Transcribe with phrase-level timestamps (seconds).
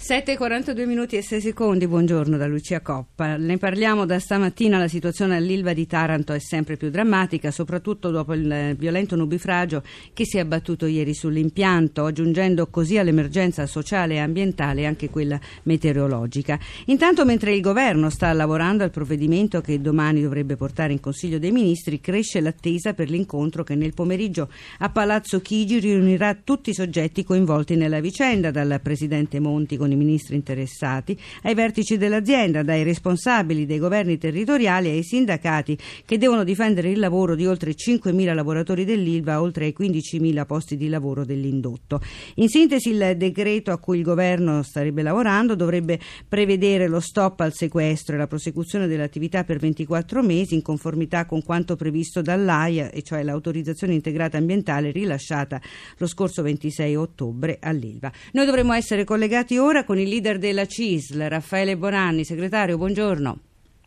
[0.00, 3.36] 7.42 minuti e 6 secondi, buongiorno da Lucia Coppa.
[3.36, 8.32] Ne parliamo da stamattina, la situazione all'Ilva di Taranto è sempre più drammatica, soprattutto dopo
[8.32, 9.82] il violento nubifragio
[10.14, 16.58] che si è abbattuto ieri sull'impianto, aggiungendo così all'emergenza sociale e ambientale anche quella meteorologica.
[16.86, 21.52] Intanto, mentre il governo sta lavorando al provvedimento che domani dovrebbe portare in Consiglio dei
[21.52, 24.48] Ministri, cresce l'attesa per l'incontro che nel pomeriggio
[24.78, 29.96] a Palazzo Chigi riunirà tutti i soggetti coinvolti nella vicenda, dal Presidente Monti con i
[29.96, 36.90] ministri interessati, ai vertici dell'azienda, dai responsabili dei governi territoriali ai sindacati che devono difendere
[36.90, 42.00] il lavoro di oltre 5.000 lavoratori dell'Ilva, oltre ai 15.000 posti di lavoro dell'indotto.
[42.36, 45.98] In sintesi il decreto a cui il governo starebbe lavorando dovrebbe
[46.28, 51.42] prevedere lo stop al sequestro e la prosecuzione dell'attività per 24 mesi in conformità con
[51.42, 55.60] quanto previsto dall'AIA, e cioè l'autorizzazione integrata ambientale rilasciata
[55.96, 58.10] lo scorso 26 ottobre all'Ilva.
[58.32, 62.24] Noi dovremmo essere collegati ora con il leader della CISL, Raffaele Bonanni.
[62.24, 63.38] Segretario, buongiorno.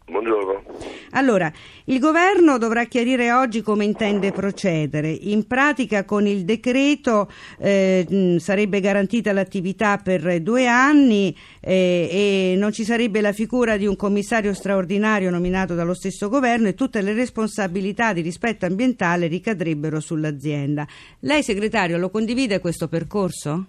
[0.05, 0.63] Buongiorno.
[1.11, 1.51] Allora,
[1.85, 5.09] il governo dovrà chiarire oggi come intende procedere.
[5.09, 12.73] In pratica con il decreto eh, sarebbe garantita l'attività per due anni eh, e non
[12.73, 17.13] ci sarebbe la figura di un commissario straordinario nominato dallo stesso governo e tutte le
[17.13, 20.85] responsabilità di rispetto ambientale ricadrebbero sull'azienda.
[21.19, 23.67] Lei, segretario, lo condivide questo percorso?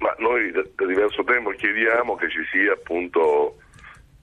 [0.00, 3.56] Ma noi da, diverso tempo chiediamo che ci sia appunto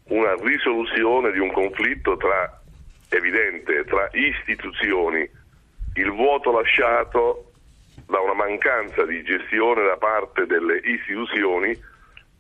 [0.10, 2.62] una risoluzione di un conflitto tra,
[3.10, 5.30] evidente tra istituzioni,
[5.96, 7.52] il vuoto lasciato
[8.08, 11.78] da una mancanza di gestione da parte delle istituzioni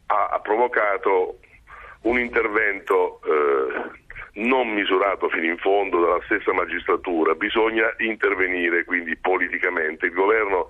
[0.08, 1.40] ha, ha provocato
[2.02, 4.06] un intervento eh,
[4.40, 10.06] non misurato fino in fondo dalla stessa magistratura, bisogna intervenire quindi politicamente.
[10.06, 10.70] Il governo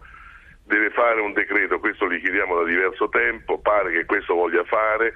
[0.88, 5.14] deve fare un decreto, questo li chiediamo da diverso tempo, pare che questo voglia fare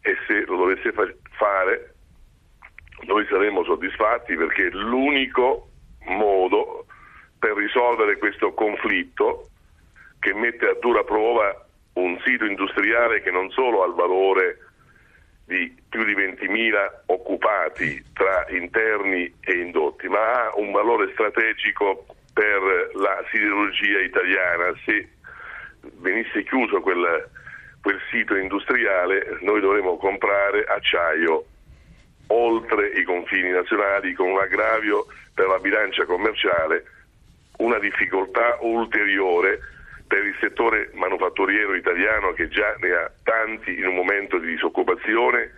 [0.00, 1.94] e se lo dovesse fa- fare
[3.02, 5.68] noi saremmo soddisfatti perché l'unico
[6.06, 6.86] modo
[7.38, 9.48] per risolvere questo conflitto
[10.20, 14.58] che mette a dura prova un sito industriale che non solo ha il valore
[15.46, 22.90] di più di 20.000 occupati tra interni e indotti, ma ha un valore strategico per
[22.94, 24.72] la siderurgia italiana.
[24.84, 25.08] Se
[26.00, 27.28] venisse chiuso quel,
[27.80, 31.44] quel sito industriale noi dovremmo comprare acciaio
[32.28, 36.84] oltre i confini nazionali con un aggravio per la bilancia commerciale,
[37.58, 39.60] una difficoltà ulteriore
[40.06, 45.52] per il settore manufatturiero italiano che già ne ha tanti in un momento di disoccupazione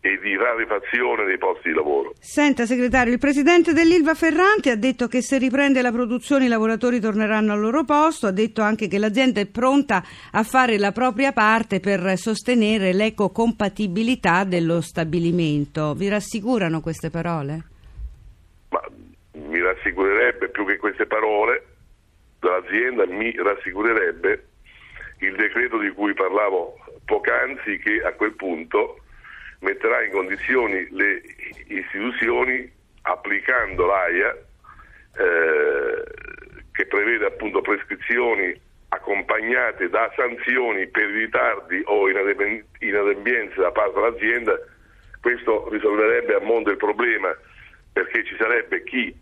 [0.00, 2.14] e di rarefazione dei posti di lavoro.
[2.20, 7.00] Senta segretario, il presidente dell'Ilva Ferranti ha detto che se riprende la produzione i lavoratori
[7.00, 11.32] torneranno al loro posto, ha detto anche che l'azienda è pronta a fare la propria
[11.32, 15.94] parte per sostenere l'ecocompatibilità dello stabilimento.
[15.94, 17.64] Vi rassicurano queste parole?
[18.70, 18.80] Ma
[19.32, 21.64] mi rassicurerebbe più che queste parole
[22.38, 24.46] dall'azienda, mi rassicurerebbe
[25.20, 29.00] il decreto di cui parlavo poc'anzi che a quel punto
[29.60, 31.22] metterà in condizioni le
[31.66, 32.70] istituzioni
[33.02, 34.36] applicando l'AIA
[35.16, 36.04] eh,
[36.72, 38.60] che prevede appunto prescrizioni
[38.90, 44.58] accompagnate da sanzioni per ritardi o inadempienze da parte dell'azienda,
[45.20, 47.36] questo risolverebbe a mondo il problema
[47.92, 49.14] perché ci sarebbe chi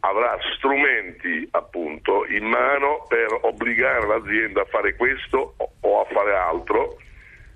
[0.00, 6.98] avrà strumenti appunto in mano per obbligare l'azienda a fare questo o a fare altro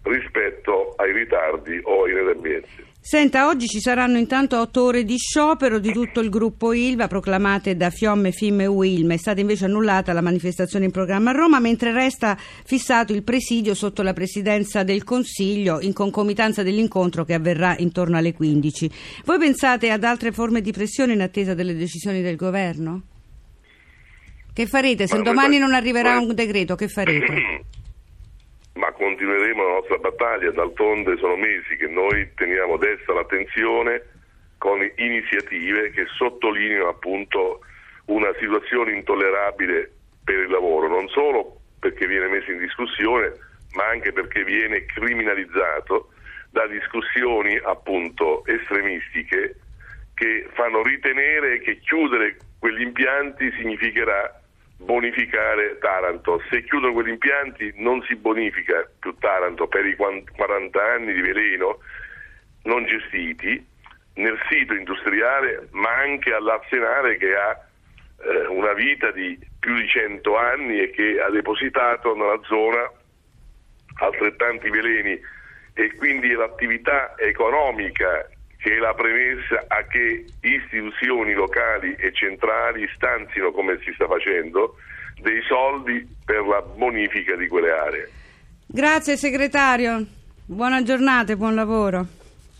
[0.02, 2.90] rispetto ai ritardi o ai inadempienze.
[3.04, 7.76] Senta, oggi ci saranno intanto otto ore di sciopero di tutto il gruppo ILVA proclamate
[7.76, 9.10] da Fiomme, FIM e UILM.
[9.10, 13.74] È stata invece annullata la manifestazione in programma a Roma, mentre resta fissato il presidio
[13.74, 18.90] sotto la presidenza del Consiglio in concomitanza dell'incontro che avverrà intorno alle 15.
[19.24, 23.02] Voi pensate ad altre forme di pressione in attesa delle decisioni del governo?
[24.52, 25.08] Che farete?
[25.08, 27.64] Se domani non arriverà un decreto, che farete?
[28.74, 34.02] ma continueremo la nostra battaglia, d'altronde sono mesi che noi teniamo desta l'attenzione
[34.58, 37.60] con iniziative che sottolineano appunto
[38.06, 39.90] una situazione intollerabile
[40.24, 43.32] per il lavoro, non solo perché viene messo in discussione,
[43.74, 46.10] ma anche perché viene criminalizzato
[46.50, 49.56] da discussioni appunto estremistiche
[50.14, 54.41] che fanno ritenere che chiudere quegli impianti significherà
[54.84, 56.42] bonificare Taranto.
[56.50, 61.78] Se chiudono quegli impianti non si bonifica più Taranto per i 40 anni di veleno
[62.64, 63.64] non gestiti
[64.14, 67.58] nel sito industriale ma anche all'arsenale che ha
[68.24, 72.90] eh, una vita di più di 100 anni e che ha depositato nella zona
[73.94, 75.18] altrettanti veleni
[75.74, 78.28] e quindi l'attività economica
[78.62, 84.76] che è la premessa a che istituzioni locali e centrali stanzino, come si sta facendo,
[85.20, 88.10] dei soldi per la bonifica di quelle aree.
[88.64, 90.06] Grazie segretario,
[90.46, 92.06] buona giornata e buon lavoro.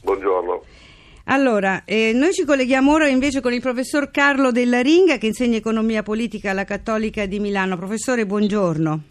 [0.03, 0.65] Buongiorno.
[1.27, 5.57] Allora, eh, noi ci colleghiamo ora invece con il professor Carlo Della Ringa che insegna
[5.57, 7.77] economia politica alla Cattolica di Milano.
[7.77, 9.05] Professore, buongiorno.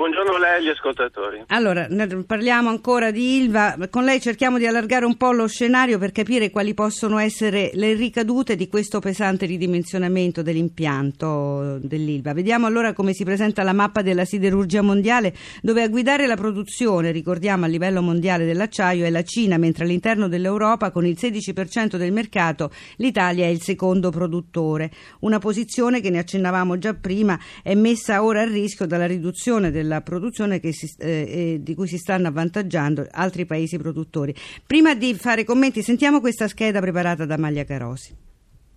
[0.00, 1.44] Buongiorno a lei e agli ascoltatori.
[1.48, 1.86] Allora,
[2.26, 3.76] parliamo ancora di Ilva.
[3.90, 7.92] Con lei cerchiamo di allargare un po' lo scenario per capire quali possono essere le
[7.92, 12.32] ricadute di questo pesante ridimensionamento dell'impianto dell'Ilva.
[12.32, 17.10] Vediamo allora come si presenta la mappa della siderurgia mondiale, dove a guidare la produzione,
[17.10, 22.12] ricordiamo a livello mondiale dell'acciaio, è la Cina, mentre all'interno dell'Europa, con il 16% del
[22.12, 24.90] mercato, l'Italia è il secondo produttore.
[25.20, 29.88] Una posizione che ne accennavamo già prima è messa ora a rischio dalla riduzione del
[29.90, 34.34] della produzione si, eh, di cui si stanno avvantaggiando altri paesi produttori.
[34.64, 38.29] Prima di fare commenti, sentiamo questa scheda preparata da Maglia Carosi.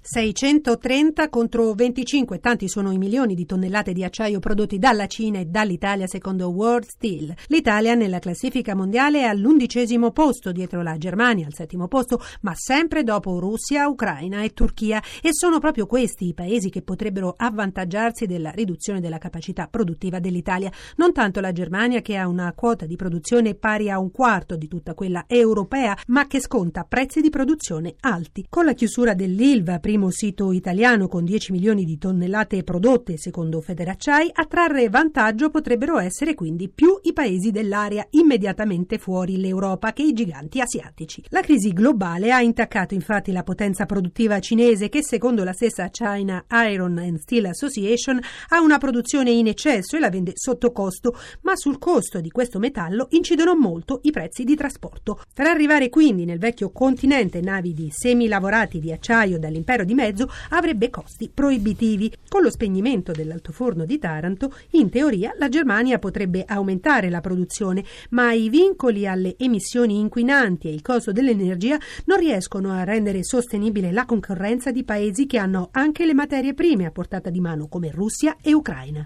[0.05, 5.45] 630 contro 25, tanti sono i milioni di tonnellate di acciaio prodotti dalla Cina e
[5.45, 7.33] dall'Italia secondo World Steel.
[7.47, 13.03] L'Italia nella classifica mondiale è all'undicesimo posto dietro la Germania al settimo posto, ma sempre
[13.03, 18.51] dopo Russia, Ucraina e Turchia e sono proprio questi i paesi che potrebbero avvantaggiarsi della
[18.51, 23.55] riduzione della capacità produttiva dell'Italia, non tanto la Germania che ha una quota di produzione
[23.55, 28.47] pari a un quarto di tutta quella europea, ma che sconta prezzi di produzione alti.
[28.49, 34.31] Con la chiusura dell'Ilva primo sito italiano con 10 milioni di tonnellate prodotte, secondo Federacciai,
[34.33, 40.13] a trarre vantaggio potrebbero essere quindi più i paesi dell'area immediatamente fuori l'Europa che i
[40.13, 41.23] giganti asiatici.
[41.27, 46.43] La crisi globale ha intaccato infatti la potenza produttiva cinese che, secondo la stessa China
[46.67, 51.55] Iron and Steel Association, ha una produzione in eccesso e la vende sotto costo, ma
[51.55, 55.21] sul costo di questo metallo incidono molto i prezzi di trasporto.
[55.31, 59.93] Per arrivare quindi nel vecchio continente navi di semi lavorati di acciaio dall'impero euro di
[59.93, 62.11] mezzo avrebbe costi proibitivi.
[62.27, 68.33] Con lo spegnimento dell'altoforno di Taranto, in teoria la Germania potrebbe aumentare la produzione, ma
[68.33, 74.05] i vincoli alle emissioni inquinanti e il costo dell'energia non riescono a rendere sostenibile la
[74.05, 78.37] concorrenza di paesi che hanno anche le materie prime a portata di mano come Russia
[78.41, 79.05] e Ucraina.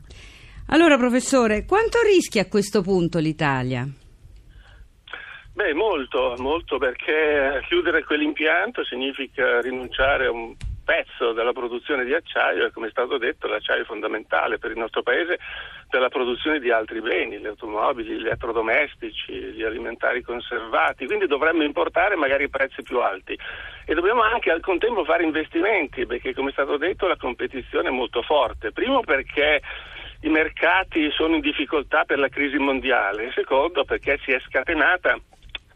[0.68, 3.88] Allora, professore, quanto rischia a questo punto l'Italia?
[5.58, 10.56] Beh, molto, molto perché chiudere quell'impianto significa rinunciare a un
[10.88, 14.78] pezzo della produzione di acciaio e come è stato detto l'acciaio è fondamentale per il
[14.78, 15.38] nostro paese
[15.90, 21.64] per la produzione di altri beni, le automobili, gli elettrodomestici, gli alimentari conservati, quindi dovremmo
[21.64, 23.38] importare magari prezzi più alti.
[23.86, 27.92] E dobbiamo anche al contempo fare investimenti perché come è stato detto la competizione è
[27.92, 29.62] molto forte, primo perché
[30.22, 35.20] i mercati sono in difficoltà per la crisi mondiale, secondo perché si è scatenata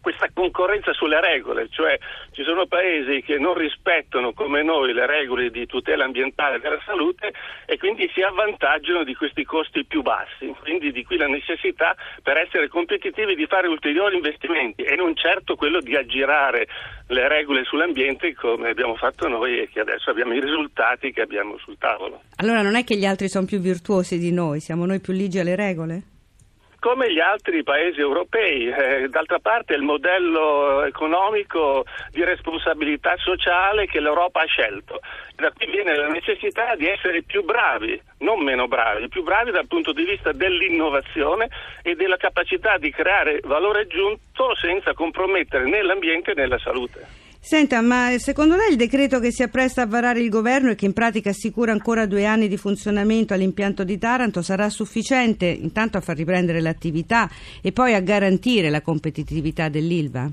[0.01, 1.97] questa concorrenza sulle regole, cioè
[2.31, 6.81] ci sono paesi che non rispettano come noi le regole di tutela ambientale e della
[6.85, 7.31] salute
[7.65, 12.37] e quindi si avvantaggiano di questi costi più bassi, quindi di qui la necessità per
[12.37, 16.67] essere competitivi di fare ulteriori investimenti e non certo quello di aggirare
[17.07, 21.57] le regole sull'ambiente come abbiamo fatto noi e che adesso abbiamo i risultati che abbiamo
[21.59, 22.21] sul tavolo.
[22.37, 25.39] Allora non è che gli altri sono più virtuosi di noi, siamo noi più ligi
[25.39, 26.03] alle regole?
[26.81, 28.67] Come gli altri paesi europei.
[28.67, 34.99] Eh, d'altra parte è il modello economico di responsabilità sociale che l'Europa ha scelto.
[35.35, 39.67] Da qui viene la necessità di essere più bravi, non meno bravi, più bravi dal
[39.67, 41.49] punto di vista dell'innovazione
[41.83, 47.20] e della capacità di creare valore aggiunto senza compromettere né l'ambiente né la salute.
[47.43, 50.85] Senta, ma secondo lei il decreto che si appresta a varare il governo e che
[50.85, 56.01] in pratica assicura ancora due anni di funzionamento all'impianto di Taranto sarà sufficiente intanto a
[56.01, 57.27] far riprendere l'attività
[57.59, 60.31] e poi a garantire la competitività dell'Ilva?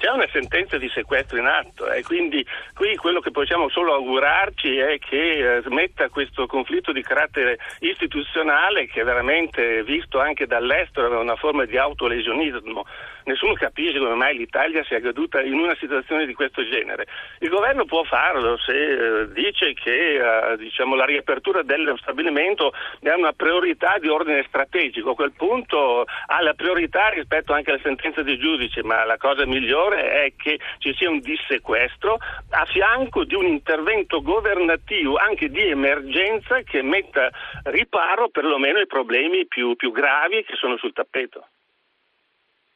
[0.00, 3.92] C'è una sentenza di sequestro in atto e eh, quindi qui quello che possiamo solo
[3.92, 11.12] augurarci è che eh, smetta questo conflitto di carattere istituzionale che veramente visto anche dall'estero
[11.12, 12.86] è una forma di autolesionismo.
[13.24, 17.06] Nessuno capisce come mai l'Italia sia caduta in una situazione di questo genere.
[17.40, 23.12] Il governo può farlo se eh, dice che eh, diciamo, la riapertura dello stabilimento è
[23.12, 25.10] una priorità di ordine strategico.
[25.10, 29.44] A quel punto ha la priorità rispetto anche alla sentenza di giudice, ma la cosa
[29.44, 32.18] migliore migliore è che ci sia un dissequestro
[32.50, 37.30] a fianco di un intervento governativo anche di emergenza che metta
[37.64, 41.46] riparo perlomeno ai problemi più, più gravi che sono sul tappeto.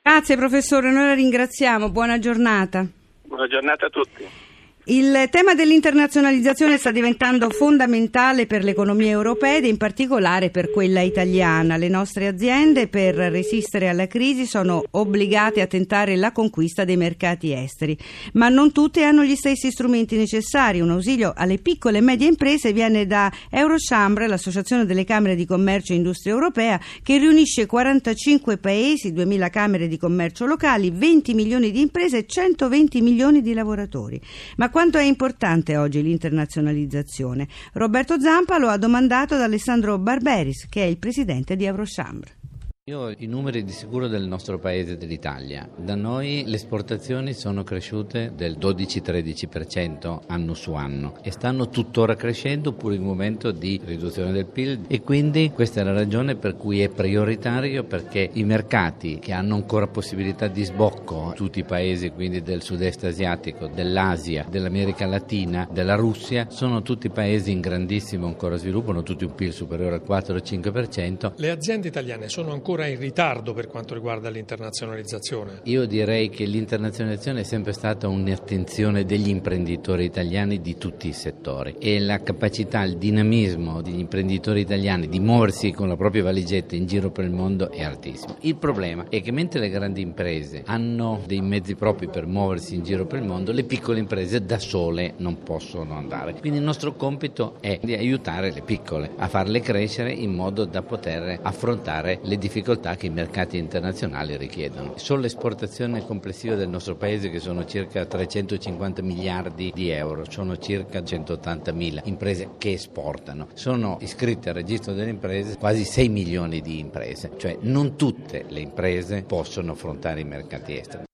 [0.02, 2.84] Grazie professore, noi la ringraziamo, buona giornata.
[3.22, 4.43] Buona giornata a tutti.
[4.86, 11.00] Il tema dell'internazionalizzazione sta diventando fondamentale per le economie europee ed in particolare per quella
[11.00, 11.78] italiana.
[11.78, 17.54] Le nostre aziende per resistere alla crisi sono obbligate a tentare la conquista dei mercati
[17.54, 17.96] esteri,
[18.34, 20.82] ma non tutte hanno gli stessi strumenti necessari.
[20.82, 25.94] Un ausilio alle piccole e medie imprese viene da Eurochambre, l'associazione delle Camere di Commercio
[25.94, 31.80] e Industria Europea, che riunisce 45 paesi, 2000 camere di commercio locali, 20 milioni di
[31.80, 34.20] imprese e 120 milioni di lavoratori.
[34.56, 37.46] Ma quanto è importante oggi l'internazionalizzazione?
[37.74, 42.43] Roberto Zampa lo ha domandato ad Alessandro Barberis, che è il presidente di Eurochambre.
[42.86, 45.66] Io ho i numeri di sicuro del nostro paese, dell'Italia.
[45.74, 52.74] Da noi le esportazioni sono cresciute del 12-13% anno su anno e stanno tuttora crescendo
[52.74, 56.56] pur in un momento di riduzione del PIL e quindi questa è la ragione per
[56.56, 62.10] cui è prioritario perché i mercati che hanno ancora possibilità di sbocco, tutti i paesi
[62.10, 68.56] quindi del sud-est asiatico, dell'Asia, dell'America Latina, della Russia, sono tutti paesi in grandissimo ancora
[68.56, 71.32] sviluppo, hanno tutti un PIL superiore al 4-5%.
[71.36, 75.60] Le aziende italiane sono ancora ancora in ritardo per quanto riguarda l'internazionalizzazione?
[75.64, 81.76] Io direi che l'internazionalizzazione è sempre stata un'attenzione degli imprenditori italiani di tutti i settori
[81.78, 86.86] e la capacità, il dinamismo degli imprenditori italiani di muoversi con la propria valigetta in
[86.86, 88.36] giro per il mondo è altissimo.
[88.40, 92.82] Il problema è che mentre le grandi imprese hanno dei mezzi propri per muoversi in
[92.82, 96.34] giro per il mondo, le piccole imprese da sole non possono andare.
[96.40, 100.82] Quindi il nostro compito è di aiutare le piccole a farle crescere in modo da
[100.82, 104.94] poter affrontare le difficoltà difficoltà che i mercati internazionali richiedono.
[104.96, 111.72] Sull'esportazione complessiva del nostro paese, che sono circa 350 miliardi di euro, sono circa 180
[111.72, 113.48] mila imprese che esportano.
[113.52, 118.60] Sono iscritte al registro delle imprese quasi 6 milioni di imprese, cioè non tutte le
[118.60, 121.04] imprese possono affrontare i mercati esteri.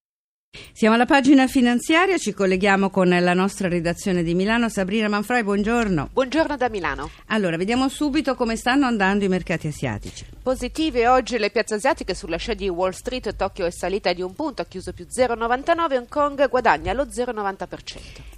[0.80, 4.70] Siamo alla pagina finanziaria, ci colleghiamo con la nostra redazione di Milano.
[4.70, 6.08] Sabrina Manfroi, buongiorno.
[6.10, 7.10] Buongiorno da Milano.
[7.26, 10.24] Allora, vediamo subito come stanno andando i mercati asiatici.
[10.42, 14.32] Positive oggi le piazze asiatiche sulla scia di Wall Street, Tokyo è salita di un
[14.32, 17.66] punto, ha chiuso più 0,99, Hong Kong guadagna lo 0,90%.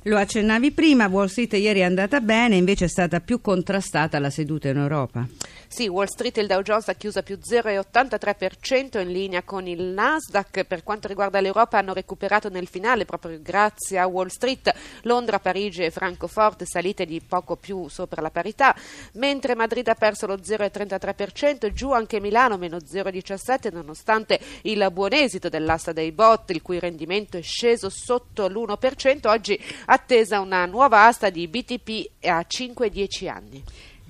[0.07, 4.31] Lo accennavi prima, Wall Street ieri è andata bene, invece è stata più contrastata la
[4.31, 5.25] seduta in Europa.
[5.73, 9.81] Sì, Wall Street e il Dow Jones ha chiuso più 0,83% in linea con il
[9.81, 10.65] Nasdaq.
[10.65, 14.71] Per quanto riguarda l'Europa hanno recuperato nel finale proprio grazie a Wall Street.
[15.05, 18.77] Londra, Parigi e Francoforte salite di poco più sopra la parità,
[19.15, 25.49] mentre Madrid ha perso lo 0,33%, giù anche Milano meno 0,17% nonostante il buon esito
[25.49, 29.27] dell'asta dei bot, il cui rendimento è sceso sotto l'1%.
[29.27, 33.65] Oggi attesa una nuova asta di BTP a 5-10 anni.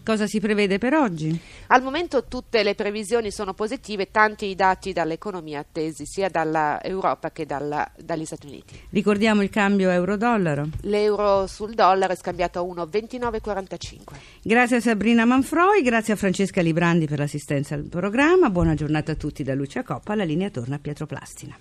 [0.05, 1.39] Cosa si prevede per oggi?
[1.69, 7.47] Al momento tutte le previsioni sono positive, tanti i dati dall'economia attesi sia dall'Europa che
[7.47, 8.81] dalla, dagli Stati Uniti.
[8.91, 10.69] Ricordiamo il cambio euro-dollaro.
[10.83, 13.99] L'euro sul dollaro è scambiato a 1,2945.
[14.43, 18.51] Grazie a Sabrina Manfroi, grazie a Francesca Librandi per l'assistenza al programma.
[18.51, 20.17] Buona giornata a tutti da Lucia Coppa.
[20.17, 21.57] La linea torna a Pietro Plastina.